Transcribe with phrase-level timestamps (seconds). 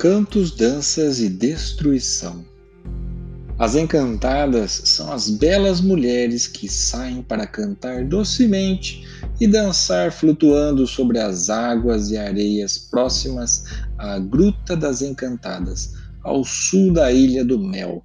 [0.00, 2.42] Cantos, danças e destruição.
[3.58, 9.06] As encantadas são as belas mulheres que saem para cantar docemente
[9.38, 13.66] e dançar flutuando sobre as águas e areias próximas
[13.98, 15.92] à Gruta das Encantadas,
[16.24, 18.02] ao sul da Ilha do Mel.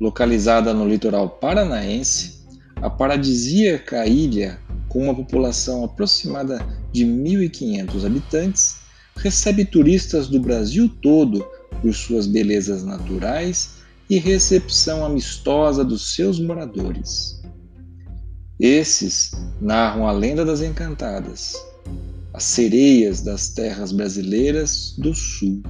[0.00, 8.87] Localizada no litoral paranaense, a paradisíaca ilha, com uma população aproximada de 1.500 habitantes,
[9.22, 11.46] recebe turistas do Brasil todo
[11.82, 17.42] por suas belezas naturais e recepção amistosa dos seus moradores.
[18.58, 21.54] Esses narram a lenda das encantadas,
[22.32, 25.62] as sereias das terras brasileiras do sul.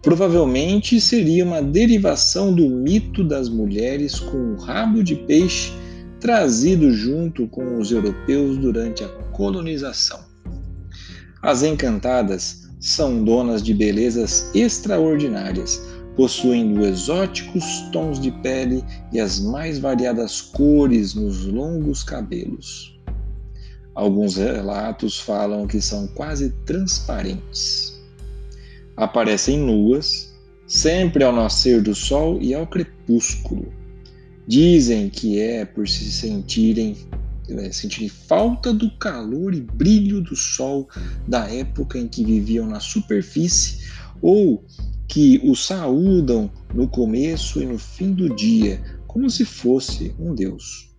[0.00, 5.72] Provavelmente seria uma derivação do mito das mulheres com o rabo de peixe
[6.18, 10.31] trazido junto com os europeus durante a colonização.
[11.42, 15.82] As encantadas são donas de belezas extraordinárias,
[16.16, 22.98] possuindo exóticos tons de pele e as mais variadas cores nos longos cabelos.
[23.94, 28.00] Alguns relatos falam que são quase transparentes.
[28.96, 30.32] Aparecem nuas,
[30.66, 33.72] sempre ao nascer do sol e ao crepúsculo
[34.46, 36.96] Dizem que é por se sentirem
[37.72, 40.88] sentirem falta do calor e brilho do sol
[41.26, 43.88] da época em que viviam na superfície
[44.20, 44.64] ou
[45.08, 50.90] que o saúdam no começo e no fim do dia, como se fosse um deus.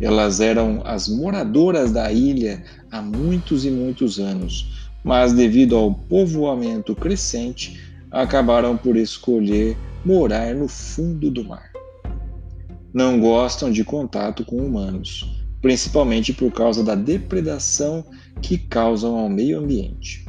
[0.00, 6.94] Elas eram as moradoras da ilha há muitos e muitos anos, mas devido ao povoamento
[6.94, 7.80] crescente,
[8.10, 11.76] acabaram por escolher morar no fundo do mar
[12.96, 18.04] não gostam de contato com humanos, principalmente por causa da depredação
[18.40, 20.26] que causam ao meio ambiente.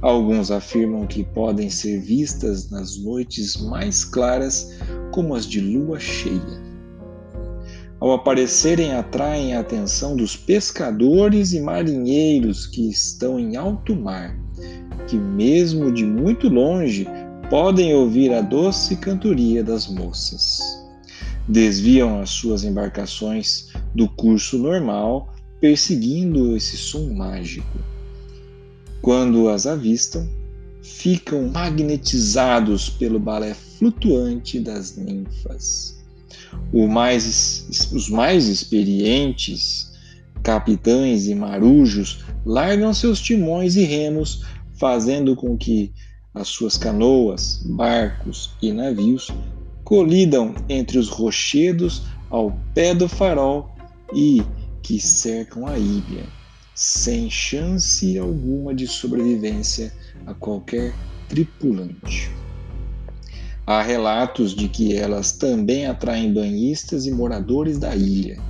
[0.00, 4.78] Alguns afirmam que podem ser vistas nas noites mais claras,
[5.12, 6.62] como as de lua cheia.
[8.00, 14.36] Ao aparecerem, atraem a atenção dos pescadores e marinheiros que estão em alto mar,
[15.06, 17.06] que, mesmo de muito longe,
[17.48, 20.82] podem ouvir a doce cantoria das moças
[21.48, 27.78] desviam as suas embarcações do curso normal, perseguindo esse som mágico.
[29.00, 30.28] Quando as avistam,
[30.82, 36.00] ficam magnetizados pelo balé flutuante das ninfas.
[36.72, 39.92] Mais, os mais experientes
[40.42, 44.44] capitães e marujos largam seus timões e remos,
[44.74, 45.92] fazendo com que
[46.34, 49.30] as suas canoas, barcos e navios
[49.84, 53.71] colidam entre os rochedos ao pé do farol
[54.14, 54.42] e
[54.82, 56.26] que cercam a ilha,
[56.74, 59.92] sem chance alguma de sobrevivência
[60.26, 60.94] a qualquer
[61.28, 62.30] tripulante.
[63.66, 68.40] Há relatos de que elas também atraem banhistas e moradores da ilha.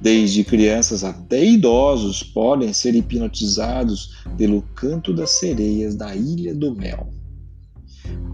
[0.00, 7.08] Desde crianças até idosos podem ser hipnotizados pelo canto das sereias da Ilha do Mel.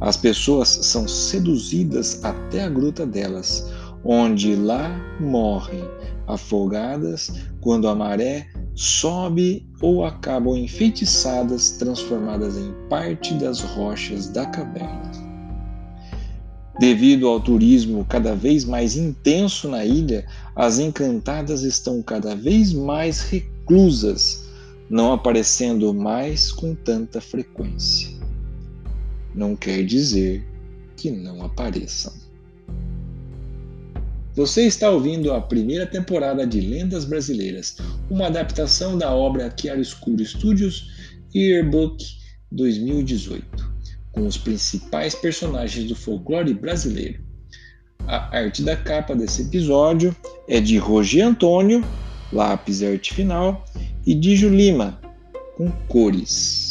[0.00, 3.70] As pessoas são seduzidas até a gruta delas,
[4.04, 4.90] onde lá
[5.20, 5.84] morrem
[6.26, 7.30] afogadas
[7.60, 15.10] quando a maré sobe ou acabam enfeitiçadas, transformadas em parte das rochas da caverna.
[16.78, 20.24] Devido ao turismo cada vez mais intenso na ilha,
[20.56, 24.48] as encantadas estão cada vez mais reclusas,
[24.88, 28.20] não aparecendo mais com tanta frequência
[29.34, 30.44] não quer dizer
[30.96, 32.12] que não apareçam.
[34.40, 37.76] Você está ouvindo a primeira temporada de Lendas Brasileiras,
[38.08, 40.90] uma adaptação da obra Chiaroscuro Studios
[41.36, 42.02] Yearbook
[42.50, 43.44] 2018,
[44.12, 47.22] com os principais personagens do folclore brasileiro.
[48.06, 50.16] A arte da capa desse episódio
[50.48, 51.84] é de Roger Antônio,
[52.32, 53.66] lápis arte final,
[54.06, 54.98] e de Julima,
[55.54, 56.69] com cores.